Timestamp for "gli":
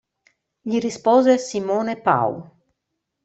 0.61-0.79